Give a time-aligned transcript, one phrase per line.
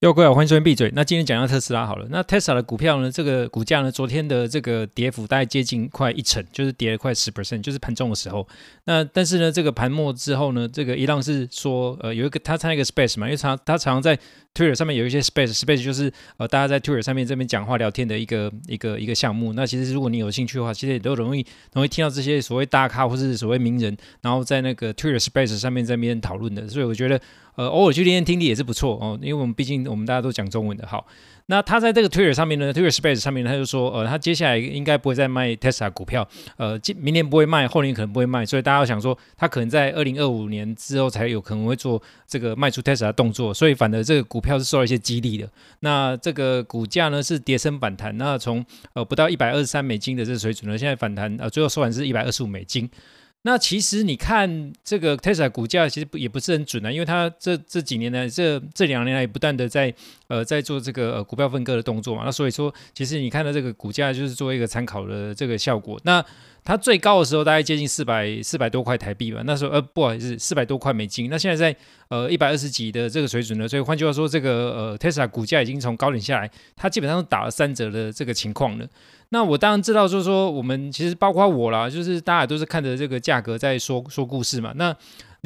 [0.00, 0.92] 又各位，欢迎收听闭嘴。
[0.94, 2.06] 那今天讲一下特斯拉好了。
[2.10, 3.10] 那 Tesla 的股票呢？
[3.10, 3.90] 这个股价呢？
[3.90, 8.46] 昨天的这个跌幅大概接近快一成，就是跌了快十 percent，就是盘中的时候。
[8.84, 14.18] 那但是呢，这个盘末之后呢，这个一浪是说，呃，有一个他参加一个 space 嘛，因为他他常常在
[14.56, 19.52] Twitter 上面有一些 space，space 就是呃大家在 Twitter 上面这边讲话聊天的一个一个一个项目。
[19.52, 21.44] 那其实如果你有兴趣的话，其实也都容易
[21.74, 26.66] 容易听到这些所谓大咖或是所谓名人，然后在那个 Twitter space 上面这边讨论的。
[26.66, 27.20] 所以我觉得。
[27.56, 30.86] 呃，偶尔去练练听力也是不错哦，因为我们毕竟我们大家都讲中文的。
[30.86, 31.06] 好，
[31.48, 36.26] 那他在这个 Twitter 上面呢，Twitter Space 上面他就说，呃，他接下来应该不会再卖 Tesla 股票，
[36.56, 45.48] 呃，今明年不会卖，后年可能不会卖，所以大家要想说，他可能在二零二五年之后才有可能会做这个卖出 Tesla 动作，所以反而这个股票是受到一些激励的。
[45.80, 52.90] 那这个股价呢是跌升反弹，那从呃不到一百二十三美金的这个水准呢，现在反弹，呃，最后收盘是一百二十五美金。
[53.46, 59.94] 那其实你看这个 Tesla 股价其实也不是很准啊，因为它这这几年呢，这这两年来也不断的在
[60.26, 62.22] 呃在做这个呃股票分割的动作嘛。
[62.24, 65.96] 那所以说，其实你看到这个股价就是做一个参考的这个效果。
[66.02, 66.24] 那
[66.64, 71.30] 它最高的时候大概接近四百四百多块台币吧，那时候呃不好意思，四百多块美金。
[71.30, 78.84] 那现在在呃一百二十几的这个水准呢，所以换句话说，这个呃 Tesla 股价已经从高点下来，它基本上打了三折的这个情况了。
[79.30, 84.72] 那我当然知道，就是说我们其实包括我啦，就是大家都是看着这个价价格在说说故事嘛。
[84.76, 84.96] 那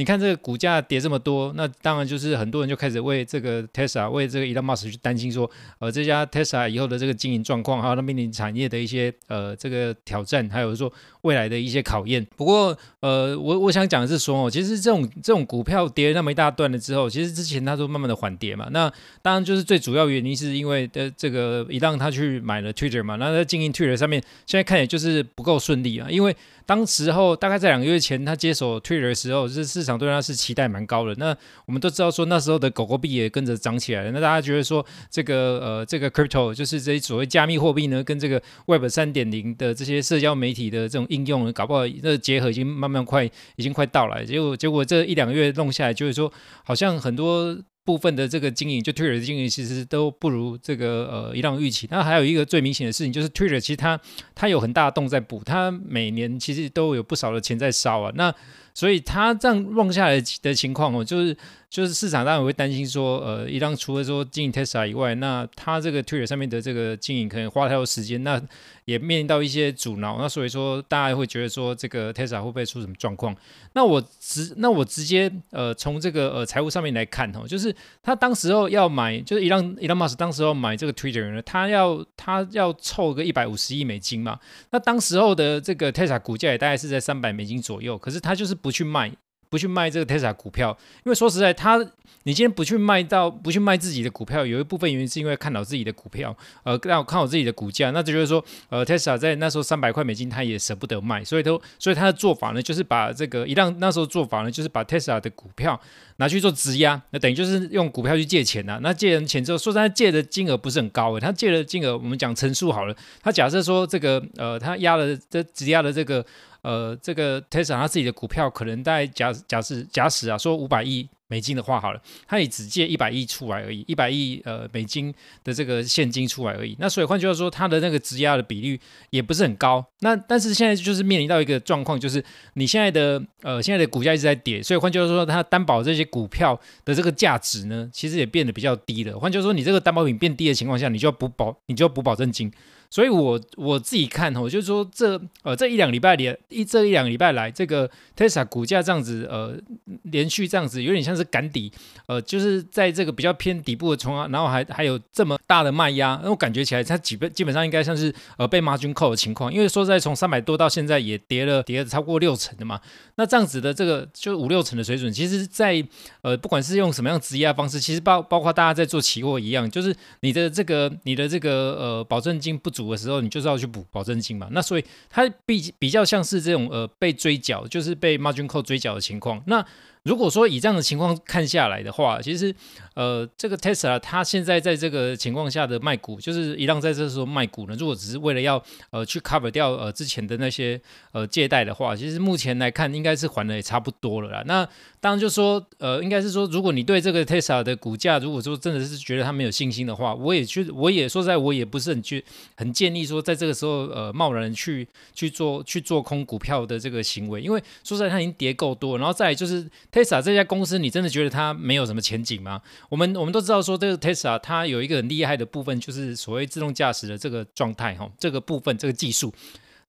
[0.00, 5.48] 你看这个股价跌这么多，那当然就是很多人就开始为这个 Tesla 为这个 Elon Musk 去担心说，
[5.78, 12.26] 呃，这家 Tesla 以后的这个经营状况，还有它面临产业的一些呃这个挑战，还有说未来的一些考验。
[12.34, 18.68] 不过，呃，我我想讲的是说哦，其实这种这种股票跌那么一大段了之后，其实之前它都慢慢的缓跌嘛。
[18.70, 31.14] 那当然就是最主要原因是因为的这个 Elon 他去买了 Twitter 嘛，那他经营 Twitter 上面现在看也就是不够顺利啊，因为当时候大概在两个月前他接手 Twitter 的时候，是市场对他是期待蛮高的。
[31.16, 34.10] 那我们都知道说那时候的狗狗币也跟着涨起来了。
[34.12, 43.24] 那大家觉得说这个呃这个 crypto 就是这些所谓加密货币呢，跟这个 Web 三点零的这些社交媒体的这种应用，搞不好这结合已经慢慢快
[43.56, 44.24] 已经快到来。
[44.24, 46.32] 结果结果这一两个月弄下来，就是说
[46.64, 47.58] 好像很多。
[47.82, 51.88] 部分的这个经营，就 Twitter 的经营，其实都不如这个呃伊朗预期。
[51.90, 53.98] 那还有一个最明显的事情，就是 Twitter 其实它
[54.34, 58.12] 它有很大的洞在补，它每年其实都有不少的钱在烧啊。
[58.14, 58.32] 那
[58.74, 61.36] 所以它这样弄下来的情况哦，就是。
[61.70, 68.42] 就是市场当然会担心说，呃，伊朗除了说经营 Tesla 以外，那他这个 Twitter 上面的这个经营可能花太多时间，那
[68.86, 73.36] 也面临到一些阻挠，那所以说大家会觉得说，这个 Tesla 会不会出什么状况？
[73.74, 77.72] 那我直那我直接呃从这个呃财务上面来看哦，就是
[78.02, 89.10] 他当时候要买，就是伊朗伊朗马斯当时候买这个 Twitter 呢，他要他要凑个一百五十亿美金嘛，那当时候的这个 Tesla 股价也大概是在三百美金左右，可是他就是不不去卖。
[89.50, 91.76] 不去卖这个 Tesla 股票，因为说实在，他
[92.22, 105.80] 你今天不去卖到不去卖自己的股票，有一部分原因是因为看到自己的股票，呃，让我看好自己的股价，那这就是说，呃，Tesla 在那时候三百块美金，他也舍不得卖，所以都，所以他的做法呢，就是把这个一旦那时候做法呢，就是把 Tesla 的股票
[106.18, 116.24] 拿去做质押，那等于就是用股票去借钱呐、那借人钱之后，说实在，借的金额不是很高，他借的金额我们讲乘数好了，他假设说这个呃，他押了这质押的这个。
[116.62, 126.76] 呃，这个 Tesla 他自己的股票可能大概假假设假使啊，说五百亿美金的话好了，他也只借一百亿出来而已，一百亿呃美金的这个现金出来而已。
[126.80, 129.84] 那所以换句话说，他的那个质押的比率也不是很高。
[130.00, 132.22] 那但是现在就是面临到一个状况，就是
[132.54, 139.16] 你现在的呃现在的股价一直在跌，所以换句话说，他担保这些股票的这个价值呢，其实也变得比较低了。
[139.18, 142.52] 换句话说，你这个担保品变低的情况下，你就要补保，你就要补保证金。
[142.90, 149.56] 所以我，我自己看哦，就是说这呃这一两礼拜里一这一两礼拜来，这个 Tesla 股价这样子呃
[150.02, 151.70] 连续这样子，有点像是赶底，
[152.06, 162.80] 呃就是在这个比较偏底部的冲啊，然后还还有这么大的卖压，那我感觉起来它基本基本上应该像是呃被 margin call 的情况，因为说实在从三百多到现在也跌了跌了超过六成的嘛，
[163.14, 165.80] 那这样子的这个就五六成的水准，其实在
[166.22, 172.79] 呃不管是用什么样质押方式，其实包包括大家在做期货一样，就是你的这个你的这个呃保证金不足。
[172.80, 174.48] 补的时候，你就是要去补保证金嘛。
[174.50, 179.42] 那所以它比比较像是这种呃被追缴，就是被 margin call 追缴的情况。
[179.46, 179.64] 那
[180.04, 182.54] 如果说以这样的情况看下来的话，其实
[182.94, 190.80] 呃，这个 Tesla 它现在在这个情况下的卖股，就是一浪在这时候卖股呢，如果只是为了要呃去 cover 掉呃之前的那些
[191.12, 194.42] 呃借贷的话，其实目前来看应该是还的也差不多了啦。
[194.46, 194.66] 那
[195.00, 202.24] 当然就说呃，应该是说，如果你对这个 Tesla 的股价，如果说真的是觉得他没有信心的话，我也去，我也说实在，我也不是很去
[202.56, 212.62] 很建议说在这个时候呃贸然去去做去做空股票的这个行为，因为说实在它已经跌够多，然后再就是 Tesla 这家公司，你真的觉得它没有什么前景吗？
[212.88, 219.34] 我们我们都知道说，这个 Tesla 它有一个很厉害的部分，就是所谓自动驾驶的这个状态哈，这个部分这个技术。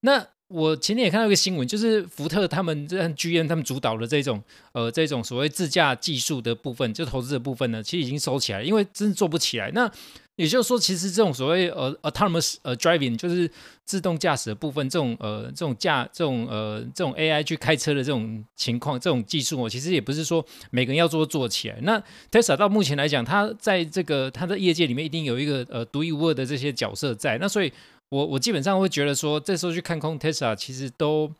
[0.00, 9.70] 那我前天也看到一个新闻，就是福特他们这 GM 他们主导的这种呃这种所谓自驾技术的部分，就投资的部分呢，其实已经收起来，因为真的做不起来。
[9.70, 9.90] 那
[10.36, 13.50] 也就是说，其实这种所谓呃 autonomous 呃 driving 就是
[13.84, 21.78] 自动驾驶的部分，这种呃这种驾这种呃这种 AI 去开车的这种情况，这种技术哦，其实也不是说每个人要做做起来。
[21.82, 27.36] 那 Tesla 到目前来讲，它在这个它的业界里面一定有一个呃独一无二的这些角色在。
[27.38, 27.70] 那所以
[28.08, 31.30] 我我基本上会觉得说，这时候去看空 Tesla，其实都。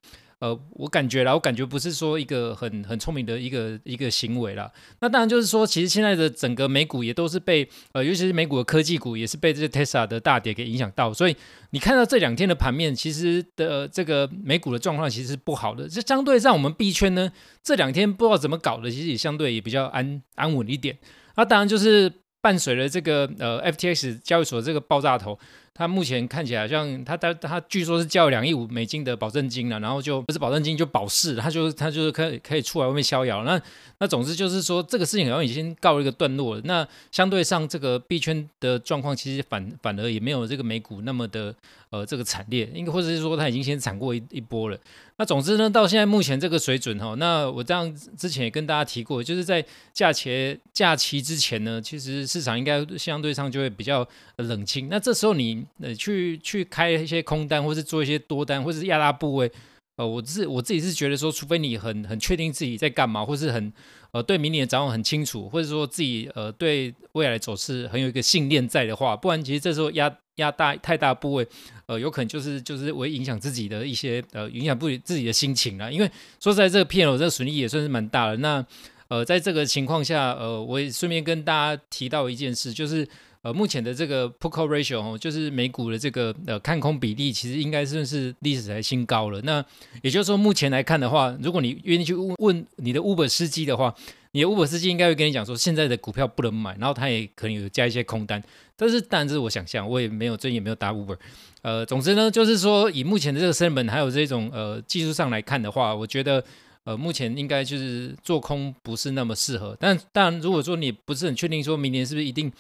[0.43, 4.69] 呃，我感觉啦，我感觉不是说一个很很聪明的一个一个行为啦。
[4.99, 11.15] 那当然就是说，其实现在的整个美股也都是被呃，尤其是美股的科技股也是被这个 Tesla 的大跌给影响到。
[11.15, 11.37] 所以
[11.71, 15.89] 你看到这两天的盘面，其实的这个美股的状况其实是不好的。
[15.89, 17.31] 这相对上我们币圈呢，
[17.63, 20.99] 这两天不知道怎么搞的，其实也相对也比较安安稳一点。
[21.37, 25.39] 那当然就是伴随了这个呃 FTX 交易所这个爆炸头。
[25.75, 33.43] 他目前看起来像他他他据说是交了两亿五美金的保证金了，然后就不是保证金就保释，他就他就是可以可以出来外面逍遥。
[33.45, 33.61] 那
[33.99, 36.61] 那总之就是说这个事情好像已经告了一个段落了。
[36.65, 41.55] 那相对上这个币圈的状况其实反反而也没有这个美股那么的
[41.91, 44.79] 呃这个惨烈，应该或者是说他已经先惨过一一波了。
[45.19, 54.89] 那总之呢，到现在目前这个水准哈，那我这样之前也跟大家提过，就是在假期假期之前呢，其实市场应该相对上就会比较冷清。
[54.91, 59.51] 那这时候你呃去去开一些空单，或是做一些多单，或是压大部位，
[59.97, 63.73] 呃，我是我自己是觉得说，除非你很很确定自己在干嘛，或是很
[64.13, 70.15] 呃对明年的展望很清楚，或者说自己呃对未来走势很有一个信念在的话，不然其实这时候压。
[70.37, 71.47] 压大太大部位，
[71.85, 75.93] 呃，有可能就是就是会影响自己的一些呃，影响不自己的心情了。
[75.93, 76.11] 因为
[76.41, 78.39] 说实在，这个片，我这个损益也算是蛮大的。
[78.39, 78.65] 那
[79.09, 83.07] 呃，在这个情况下，呃，我也顺便跟大家提到一件事，就是
[83.43, 89.41] 呃，目前的这个 Put Call Ratio 哦，就是美股的这个呃看空比例，其实应该算是历史才新高了。
[89.43, 89.65] 那
[90.01, 93.93] 也就是说，目前来看的话，如果你愿意去问问你的 Uber 司机的话，
[94.31, 98.41] 你的 Uber 司机应该会跟你讲说，现在的股票不能买，然后他也可能有加一些空单。
[98.77, 101.17] 但是，当然这是我想象，我也没有最近也没有打 Uber。
[101.63, 106.43] 呃，总之呢，就是说以目前的这个成本还有这种呃技术上来看的话，我觉得
[106.85, 109.77] 呃目前应该就是做空不是那么适合。
[109.81, 112.51] 但当然，如果说你不是很确定说明年是不是一定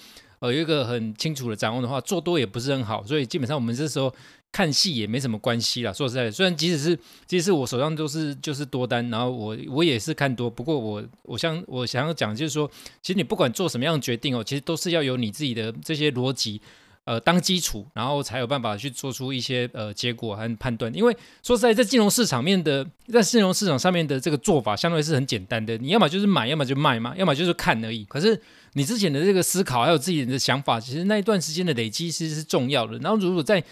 [0.43, 3.03] 呃有一个很清楚的掌握的话，做多也不是很好。
[3.07, 4.13] 所以基本上我们这时候。
[4.55, 16.61] 看戏也没什么关系啦，说实在的，虽然即使是即使我手上都是就是多单，然后我我也是看多，不过我我想我想要讲就是说，其实你不管做什么样的决定哦，其实都是要有你自己的这些逻辑
[17.05, 20.95] 呃当基础，然后才有办法去做出一些呃结果和判断。
[20.95, 28.05] 因为说实在，在金融市场面的在金融市场上面的这个做法，相对是很简单的，你要么就是买，要么就卖嘛，要么就是看而已。
[28.05, 28.41] 可是
[28.75, 32.99] 你之前的这个思考还有自己的想法，其实那一段时间的累积其实是重要的。
[32.99, 33.63] 然后如果在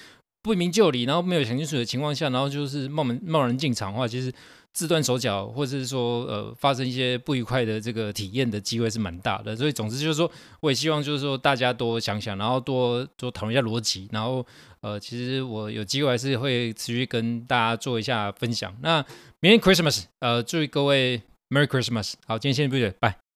[0.43, 4.33] 不明就里，然后没有想清楚的情况下，然后就是贸然贸然进场的话，其实
[4.73, 9.57] 自断手脚，或者是说呃发生一些不愉快的这个体验的机会是蛮大的。
[9.57, 10.31] 所以总之就是说，
[10.61, 14.47] 我也希望就是说大家多想想，然后多多讨论一下逻辑，然后
[14.81, 18.75] 呃其实我有机会还是会持续跟大家做一下分享。
[18.83, 19.05] 那
[19.41, 23.30] 明天 Christmas，呃祝各位 Merry Christmas，好，今天先不讲，拜。